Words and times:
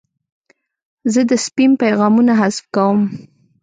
زه 1.13 1.21
د 1.29 1.31
سپیم 1.45 1.71
پیغامونه 1.81 2.31
حذف 2.41 2.65
کوم. 2.75 2.99